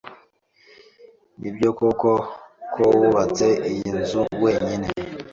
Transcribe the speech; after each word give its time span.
Nibyo 1.39 1.69
koko 1.77 2.11
ko 2.73 2.83
wubatse 2.97 3.47
iyi 3.71 3.89
nzu 3.99 4.21
wenyine? 4.43 4.87